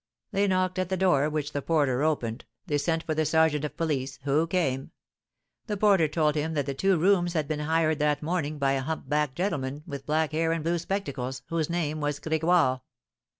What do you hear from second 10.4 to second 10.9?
and blue